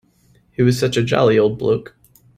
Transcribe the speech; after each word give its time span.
He 0.49 0.63
was 0.63 0.79
such 0.79 0.97
a 0.97 1.03
jolly 1.03 1.37
old 1.37 1.59
bloke. 1.59 1.95